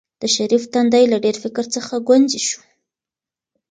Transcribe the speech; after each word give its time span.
د 0.21 0.23
شریف 0.35 0.63
تندی 0.73 1.03
له 1.11 1.17
ډېر 1.25 1.35
فکر 1.43 1.63
څخه 1.75 1.93
ګونځې 2.07 2.41
شو. 2.47 2.59